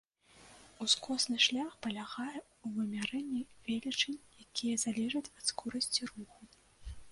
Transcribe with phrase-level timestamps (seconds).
[0.85, 6.41] Ускосны шлях палягае ў вымярэнні велічынь, якія залежаць ад скорасці руху.